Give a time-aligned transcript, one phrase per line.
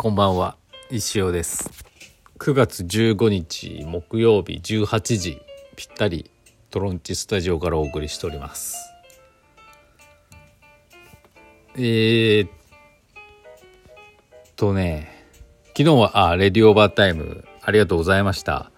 [0.00, 0.56] こんばんは。
[0.90, 1.70] 石尾です。
[2.38, 5.42] 9月15日木曜日18時
[5.74, 6.30] ぴったり
[6.70, 8.76] トロンチスタジオからお送りしております。
[11.74, 12.50] えー、っ
[14.54, 15.26] とね
[15.76, 18.70] 昨日はあレディオーバータイムありがとうございました。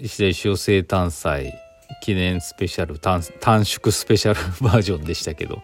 [0.00, 1.52] 石田石尾生誕祭
[2.00, 5.62] 記念スペシャル短短縮スペシャルバージョンでしたけど。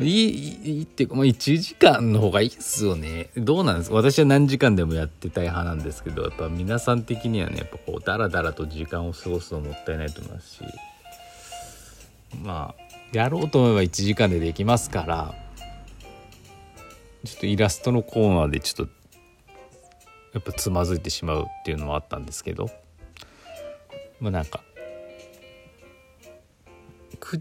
[0.00, 3.30] いい、いいっていうか、まあ、1時間の方がいいっすよね。
[3.36, 3.96] どうなんですか？
[3.96, 10.64] 私は何時間でもやってたい派なんですけど、やっぱ皆さん的にはね、やっぱこう、だらだらと時間を過ごすのもったいないと思いますし、
[12.42, 15.34] まあ、やろうと思えば1時間でできますから、
[17.24, 18.92] ちょっとイラストのコーナーでちょっと、
[20.32, 22.68] やっぱつまずいてしまうっていうのもあったんですけど、
[24.20, 24.60] まあなんか、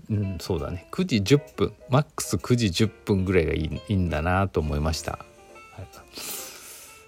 [0.09, 0.87] うん、そうだね。
[0.91, 1.73] 9時10分。
[1.89, 5.87] マックス9時10分ぐらいがいいいいんだなと思いました、はい、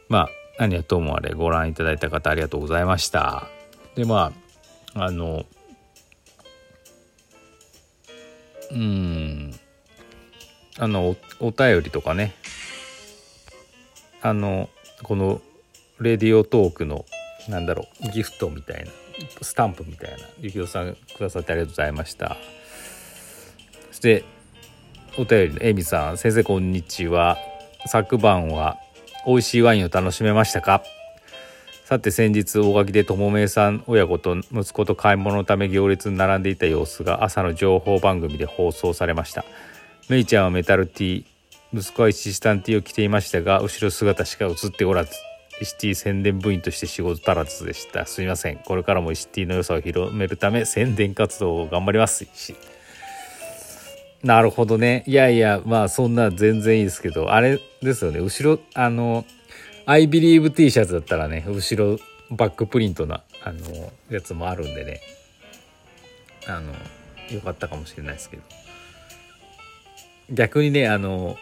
[0.09, 3.47] まあ何はともあれご覧いただいた方ありがとうございました。
[3.95, 4.33] でま
[4.93, 5.45] ああの
[8.71, 9.53] うん
[10.77, 12.35] あのおお便りとかね。
[14.21, 14.69] あの
[15.03, 15.39] この
[15.99, 17.05] レディオトークの
[17.47, 18.91] なんだろうギフトみたいな
[19.41, 22.35] スタンプみたいなゆきおさんくださってありがとうございました。
[24.05, 24.23] して
[25.17, 27.39] お便りのエミさん先生こんにちは。
[27.87, 28.77] 昨晩は
[29.25, 30.83] 美味しいワインを楽しめましたか？
[31.85, 39.43] さて先日大垣で友めさん親子と息子と買い物のため行列に並んでいた様子が朝の情報番組で放送されました。
[40.07, 41.25] メイちゃんはメタルティー
[41.73, 45.13] 息子は石スタンティーを着ていましたが後ろ姿しか映っておらず
[45.63, 48.05] シティ宣伝部員として仕事足らずでした。
[48.05, 48.57] すみません。
[48.57, 52.27] これからもシティの良さを広めるため宣伝活動を頑張ります。
[54.25, 55.03] なるほどね。
[55.05, 58.19] いやいや、まあそんな全然いいですけど、あれですよね。
[58.19, 59.23] 後ろ、あの、
[59.85, 61.99] I believe T シャツだったらね、後ろ
[62.31, 64.99] バックプリントな、あの、やつもあるんでね。
[66.47, 66.73] あの、
[67.35, 68.43] よかったかもしれないですけど。
[70.31, 71.37] 逆にね、あの、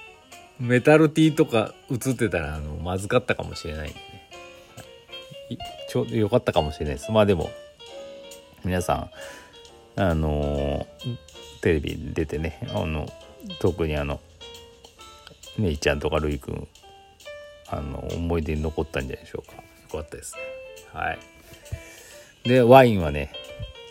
[0.60, 5.58] メタル T とか映ってたら、あの、まずかったかもしれないんでね。
[5.88, 7.14] ちょうどよかったかもしれないです。
[7.14, 7.50] まあでも、
[8.66, 9.10] 皆さ
[9.96, 10.86] ん、あの
[11.64, 13.08] テレビ出てねあの
[13.60, 14.20] 特にあの
[15.58, 16.68] めいちゃんとかるいくん
[17.70, 19.56] あの思い出に残ったんじゃないでしょうか。
[19.56, 20.42] よかったですね。
[20.92, 21.20] はい。
[22.44, 23.32] でワインはね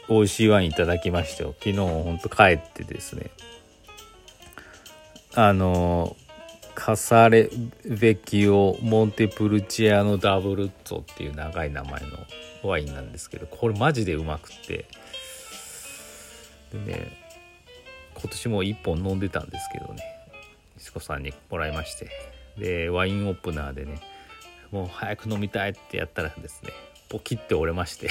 [0.09, 1.55] 美味しいワインいただきましたよ。
[1.59, 3.31] 昨日ほんと帰ってですね。
[5.35, 6.15] あの
[6.75, 7.49] カサレ
[7.87, 14.85] ベキオモンテプルチアノダブルッツォっていう長い名前のワインなんですけどこれマジでうまくって。
[16.73, 17.22] でね
[18.23, 20.03] 今年も1本飲んでたんですけどね。
[20.79, 22.09] 息子さんにもらいまして。
[22.57, 23.99] でワインオープナーでね
[24.71, 26.71] もう早く飲みたいってやったらですね
[27.09, 28.09] ポキって折れまして。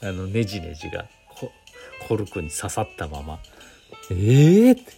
[0.02, 1.06] あのネジネジが
[2.06, 3.40] コルクに刺さったまま。
[4.10, 4.14] え
[4.68, 4.92] えー、って、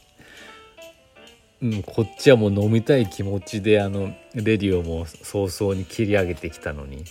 [1.63, 7.05] うん、こっちはもう飲みたい気持ちであのレディオも早々に切り上げてきたのに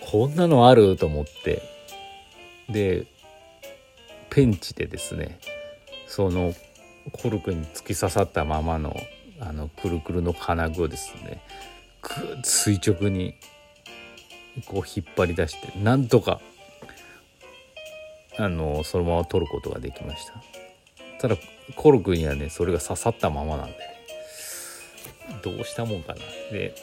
[0.00, 0.96] こんなのある？
[0.96, 1.62] と思って。
[2.68, 3.06] で
[4.32, 5.38] ペンチでですね
[6.08, 6.54] その
[7.12, 8.96] コルクに突き刺さったままの
[9.40, 11.42] あのくるくるの金具をですね
[12.00, 13.34] ぐっ垂直に
[14.66, 16.40] こう引っ張り出してなんとか
[18.38, 20.34] あのそのまま取ることができました。
[21.20, 21.36] ただ
[21.76, 23.74] コルクにはねそれが刺さったままなんで、
[25.42, 26.20] どうしたもんかな。
[26.50, 26.74] で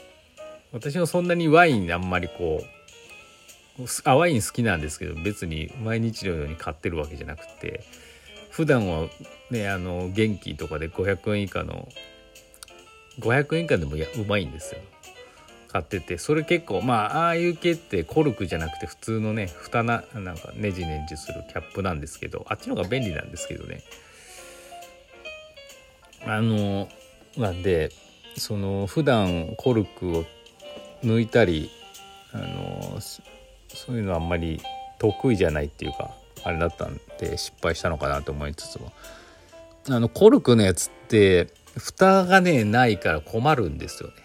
[0.72, 2.79] 私もそんなにワインあんまりこう
[4.06, 7.84] ワイン好きなんですけど別に毎日のように買ってるわけじゃなくて
[8.50, 9.08] 普段は
[9.52, 11.88] ねあの元気とかで500円以下の
[13.20, 14.82] 500円以下でもやうまいんですよ。
[15.72, 23.84] 買っててそれ結構まあああいう系ってコルクじゃなくて普通のね蓋ななんかネジネジするキャップなんですけどあっちの方が便利なんですけどね。
[26.26, 26.90] あの
[27.38, 27.92] なんで
[28.36, 30.26] その普段コルクを
[31.04, 31.70] 抜いたり
[32.34, 33.00] あの
[33.74, 34.62] そういうのあんまり
[34.98, 36.12] 得意じゃないっていうか
[36.44, 38.92] あれだったんで失敗したのかなと思いつつも。
[39.88, 44.16] あのコルクのやつって蓋がねないから困るんですよね。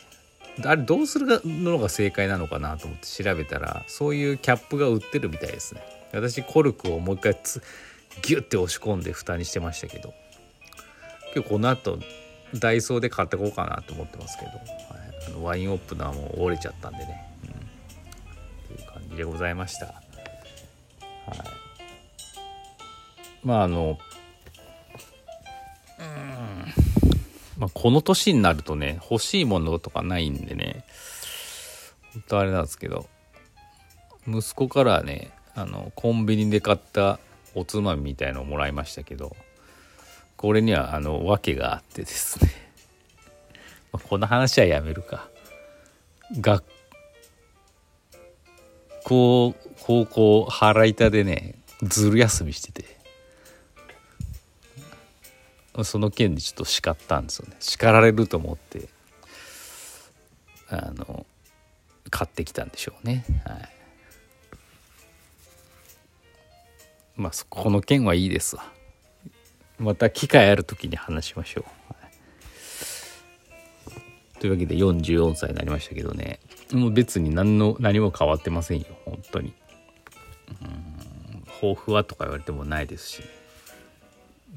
[0.65, 5.81] あれどうするのが正解なのかなと思って調べたらそういうキャップが売ってるみたいですね。
[6.13, 7.63] 私コルクをもう一回つ
[8.23, 10.15] ギュッて押し込んで蓋にしてましたけど。
[11.35, 11.99] 今日この後
[12.55, 14.61] ダイソーで買ってこうかなと思ってますけど、はい、
[15.27, 17.34] あのワインオープナーも折れちゃったんでね。
[19.15, 19.87] でございました。
[19.87, 19.97] はい、
[23.43, 23.99] まああの
[25.99, 26.95] うん。
[27.59, 30.85] まあ、この年になるとね欲しいものとかないんでね
[32.13, 33.07] ほんとあれなんですけど
[34.27, 37.21] 息子からねあのコンビニで買った
[37.55, 39.37] おつまみみたいのをもらいましたけど
[40.37, 42.51] これにはあの訳があってですね。
[44.09, 45.29] この話はやめるか。
[46.41, 46.65] 学
[49.05, 52.95] 校高校腹痛でねずる休みしてて。
[55.83, 57.57] その件でちょっと叱ったんですよね。
[57.59, 58.89] 叱られると思って
[60.69, 61.27] あの
[62.11, 63.25] 買ってきたんでしょうね。
[63.45, 63.69] はい。
[67.17, 68.65] まあそこの件はいいですわ。
[69.81, 71.97] また機会ある時に話しましょう、は
[74.37, 74.41] い。
[74.41, 76.39] というわけで44歳になりましたけどね。
[76.73, 79.53] もう別に何の何も変わってませんよ本当に。
[80.63, 80.95] うん
[81.61, 83.23] 抱負はとか言われてもないですし。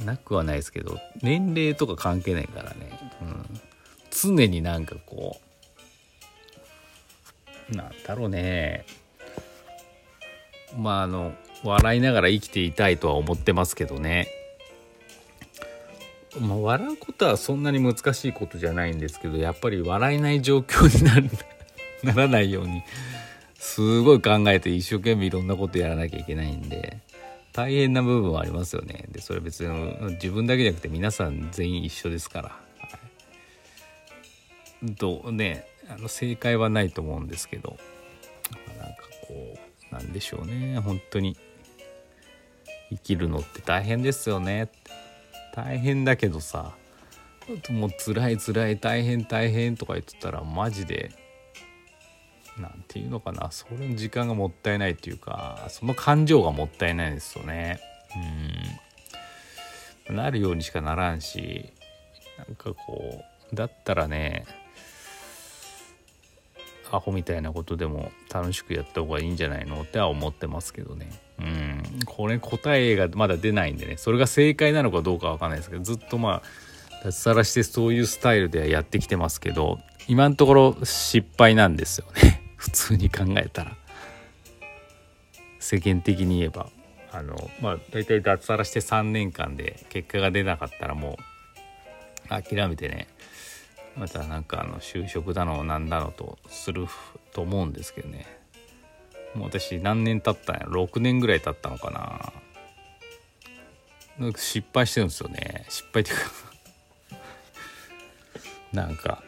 [0.05, 3.45] なくはないですけど年齢とか関係ないからね、うん、
[4.11, 5.39] 常になんかこ
[7.71, 8.85] うなんだろうね。
[10.77, 11.33] まああの
[11.63, 14.29] 笑いながら生きていたいとは思ってますけどね。
[16.39, 21.29] まあ笑うことはそんなに難しいことじゃないんですけどやっぱり笑えない状況になる。
[22.07, 22.83] ならないように
[23.55, 26.99] すごい考えて一生懸命いろんなことやらなきゃいけないんで
[27.53, 29.05] 大変な部分はありますよね。
[29.09, 32.55] でそれ別に自分だけじゃなくて皆さん全員一緒ですから、は
[34.83, 37.77] い、とねあの正解はないと思うんですけど。
[38.79, 39.57] なんかこ
[39.91, 40.79] うなんでしょうね。
[40.79, 41.35] 本当に。
[42.89, 44.69] 生きるのって大変ですよね。
[45.53, 46.75] 大変だけどさ
[47.69, 51.11] もう辛い辛い大変大変とか言ってたらマジで
[52.59, 53.51] なんていうのかな。
[53.51, 57.79] それの時間がもったいないっていうかその感情がもったいないですよね。
[60.09, 60.15] うん。
[60.15, 61.71] なるようにしかならんし
[62.37, 64.45] なんかこうだったらね
[66.91, 71.09] アホみたいなことでも楽しくやった方がいいんじゃないのっては思ってますけどね。
[71.39, 71.83] うん。
[72.05, 73.97] これ答えがまだ出ないんでね。
[73.97, 82.36] それが正解なのかどうかわかんないですけどずっとまあ脱サラしてそういうスタイルではやってきてますけど今のところ失敗なんですよね。
[82.57, 83.77] 普通に考えたら。
[85.59, 86.67] 世間的に言えば。
[87.11, 91.17] あのまあ大体脱サラして3年間で結果が出なかったらも
[92.25, 93.07] う諦めてね。
[93.95, 96.85] またなんかあの就職だのなんだのとする
[97.33, 98.25] と思うんですけどね。
[99.33, 102.33] もう私何年経ったんや6年ぐらい経ったのかな。
[104.19, 105.65] なんか失敗してるんですよね。
[105.69, 106.23] 失敗っていうか。
[108.73, 109.23] なんか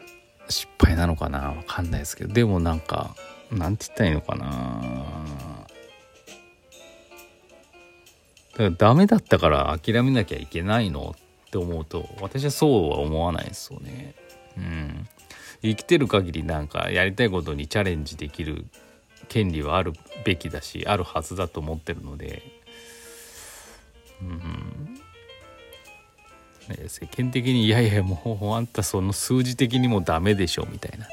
[0.50, 3.14] 失敗なのかなわかんないですけどでもなんか
[3.50, 5.66] なんて言ったらいいのかな。
[8.52, 11.14] だからダメだったから諦めなきゃいけないの
[11.46, 14.14] って思うと私はそうは思わないですよね。
[14.56, 15.08] うん。
[15.62, 18.66] 生きてる限りなんかやりたいことにチャレンジできる
[19.28, 19.92] 権利はある
[20.24, 22.42] べきだしあるはずだと思ってるので。
[24.22, 24.89] うん。
[26.70, 31.06] ね、世間的にいやいやもうあんたその数字的にもダメでしょみたいな。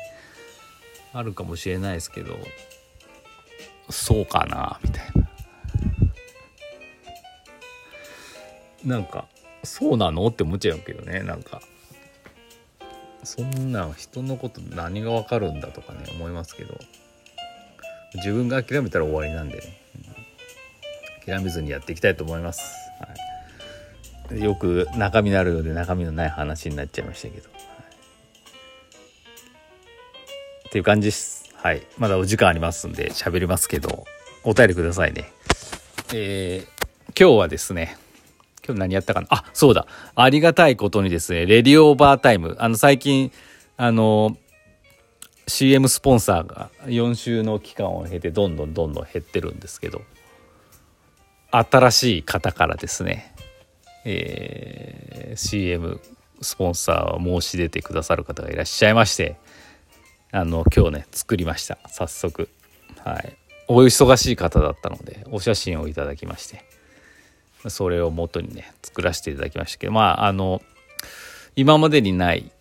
[1.14, 2.38] あるかもしれないですけど。
[3.90, 5.06] そうかなみたい
[8.86, 8.96] な。
[8.98, 9.26] なんか
[9.64, 10.28] そうなの？
[10.28, 11.22] って思っちゃうけどね。
[11.22, 11.62] なんか
[13.24, 16.78] そんな人のこと何がわかるんだとかね思いますけど。
[18.16, 19.64] 自分が諦めたら終わりなんでね、
[21.28, 22.87] うん、諦めずにやっていきたいと思います、はい、
[24.36, 27.50] よく中身のあるようで中身のない話になっちゃいましたけど、
[30.67, 34.05] っていう感じですはいまだお時間ありますんで喋りますけど
[34.43, 35.31] お便りくださいね
[36.13, 36.65] えー、
[37.19, 37.98] 今日はですね
[38.65, 39.27] 今日何やったかな？
[39.29, 39.88] あ、そうだ。
[40.13, 42.57] ありがたいことにですね、レディオーバータイム。
[42.60, 43.31] あの、最近、
[43.77, 44.36] あの、
[45.48, 50.01] CM スポンサーが4週の期間を経てどんどんどんどん減ってるんですけど、
[51.50, 53.34] 新しい方からですね、
[54.10, 56.00] えー、CM
[56.42, 59.38] スポンサーを申し出てくださる方がいらっしゃいまして、
[60.32, 61.78] あの、今日ね、作りました。
[61.88, 62.50] 早速。
[63.04, 63.36] はい。
[63.68, 66.64] お忙しい方だったので、お写真をいただきまして。
[67.70, 70.62] それを元にね作らせていただきましたけどまああの
[71.56, 72.52] 今までにない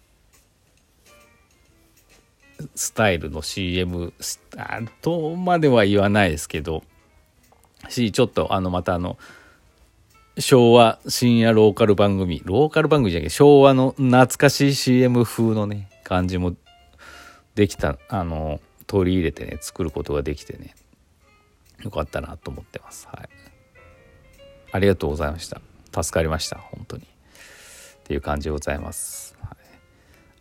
[2.75, 4.15] スタイルの CM
[5.03, 6.83] とまでは言わないですけど
[7.88, 9.19] しちょっとあのまたあの
[10.38, 12.43] 昭和深夜ローカル番組。
[12.45, 16.55] ローカル番組じゃなくて昭和の懐かしい CM 風のね感じも
[17.55, 20.75] できたあの取り入れてね作ることができてね
[21.83, 23.09] よかったなと思ってます。
[23.11, 23.28] はい。
[24.73, 25.61] ありがとうございました。
[26.02, 27.05] 助かりました本当に。
[27.05, 27.07] っ
[28.05, 29.57] ていう感じでございます、はい、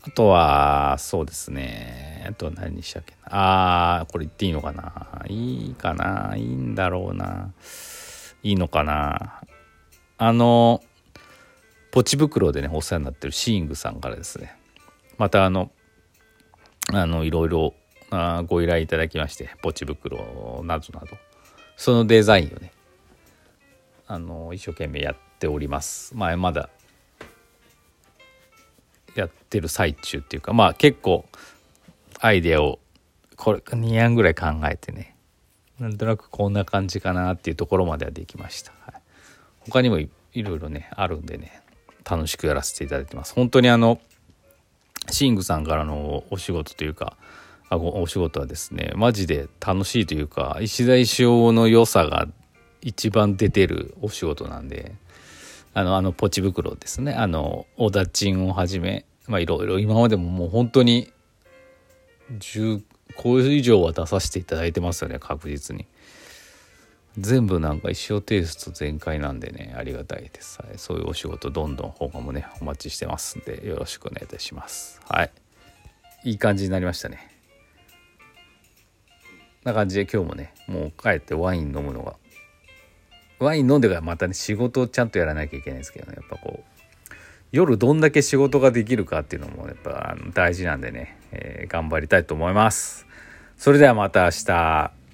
[0.04, 2.28] あとは、そうですね。
[2.30, 4.00] あとは何にしたっけな。
[4.00, 5.26] あー、これ言っていいのかな。
[5.28, 6.36] いいかな。
[6.36, 7.54] いいんだろうな。
[8.44, 9.42] いいのかな。
[10.18, 10.84] あの、
[11.92, 14.56] ポチ袋でね、お世話になってるシーングさんからですね。
[15.18, 15.72] またあの、
[16.94, 17.74] あの、いろいろ
[18.10, 21.18] あご依頼いただきまして、ポチ袋などなど。
[21.78, 22.72] そのデザインをね、
[24.08, 26.16] あの、一生懸命やっております。
[26.16, 26.70] まあ、まだ
[29.16, 31.26] やってる最中っていうかまあ結構
[32.20, 32.80] アイデアを
[33.36, 35.16] これ2案ぐらい考えてね
[35.80, 39.02] なんとなくこんな感じかなっていうところまではできました、はい、
[39.70, 41.62] 他にもいろいろねあるんでね
[42.10, 44.00] 楽しくやらせていただいてます本当にあの
[45.10, 47.18] シングさんからのお仕事というか
[47.70, 52.28] あお仕事はですねマジで楽しいというか石田石尾の良さが
[52.82, 54.96] 一番出てるお仕事なんで
[55.78, 57.14] あの、あのポチ袋ですね。
[57.14, 61.12] あの、おだちんをはじめ、まあいろいろ今までももう本当に
[62.40, 62.82] 10
[63.18, 65.86] 個以上は出させていただいてますよね、確実に。
[67.18, 70.62] 全部なんか一生テイスト全開なんでね、ありがたいです。
[70.62, 75.02] はい、そういうお仕事どんどん今後もね、お待ちしてますんで、よろしくお願いいたします。
[75.08, 75.32] はい。
[76.24, 77.32] いい感じになりましたね。
[79.64, 82.16] な感じで今日もね、もう帰ってワイン飲むのが
[83.40, 87.14] ワイン飲んでからまたね仕事をちゃんとやらなきゃいけないんですけどねやっぱこう
[87.52, 93.06] 夜どんだけ仕事ができるかっていうのもやっぱ大事なんでね、えー、頑張りたいと思います。
[93.56, 95.05] それではまた明日。